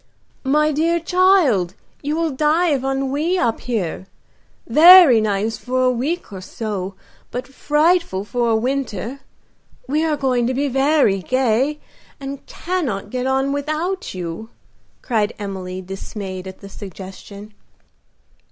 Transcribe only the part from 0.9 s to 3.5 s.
child, you will die of ennui